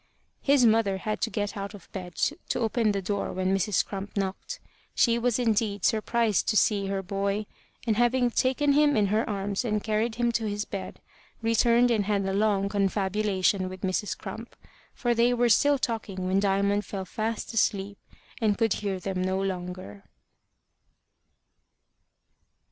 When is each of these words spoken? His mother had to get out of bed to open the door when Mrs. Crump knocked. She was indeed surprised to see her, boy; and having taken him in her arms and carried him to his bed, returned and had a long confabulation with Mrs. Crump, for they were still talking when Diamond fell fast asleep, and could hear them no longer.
His 0.41 0.65
mother 0.65 0.97
had 0.97 1.21
to 1.21 1.29
get 1.29 1.55
out 1.55 1.75
of 1.75 1.87
bed 1.91 2.15
to 2.15 2.59
open 2.59 2.91
the 2.91 3.03
door 3.03 3.31
when 3.31 3.55
Mrs. 3.55 3.85
Crump 3.85 4.17
knocked. 4.17 4.59
She 4.95 5.19
was 5.19 5.37
indeed 5.37 5.85
surprised 5.85 6.47
to 6.47 6.57
see 6.57 6.87
her, 6.87 7.03
boy; 7.03 7.45
and 7.85 7.97
having 7.97 8.31
taken 8.31 8.73
him 8.73 8.97
in 8.97 9.05
her 9.13 9.29
arms 9.29 9.63
and 9.63 9.83
carried 9.83 10.15
him 10.15 10.31
to 10.31 10.49
his 10.49 10.65
bed, 10.65 11.01
returned 11.43 11.91
and 11.91 12.05
had 12.05 12.25
a 12.25 12.33
long 12.33 12.67
confabulation 12.67 13.69
with 13.69 13.81
Mrs. 13.81 14.17
Crump, 14.17 14.55
for 14.95 15.13
they 15.13 15.35
were 15.35 15.49
still 15.49 15.77
talking 15.77 16.25
when 16.25 16.39
Diamond 16.39 16.83
fell 16.83 17.05
fast 17.05 17.53
asleep, 17.53 17.99
and 18.41 18.57
could 18.57 18.73
hear 18.81 18.99
them 18.99 19.21
no 19.21 19.39
longer. 19.39 20.03